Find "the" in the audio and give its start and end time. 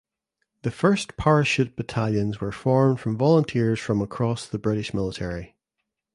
0.63-0.71, 4.47-4.57